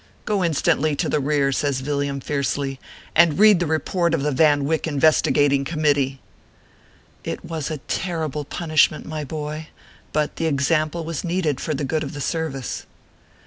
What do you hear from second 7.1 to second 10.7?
It was a terrible punishment, my boy, but the